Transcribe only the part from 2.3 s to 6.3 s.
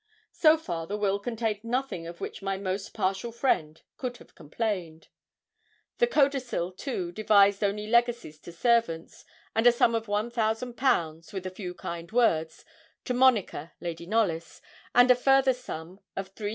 my most partial friend could have complained. The